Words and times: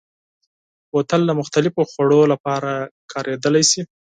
بوتل 0.91 1.21
د 1.25 1.31
مختلفو 1.39 1.81
خوړو 1.91 2.21
لپاره 2.33 2.71
کارېدلی 3.11 3.63
شي. 3.71 3.81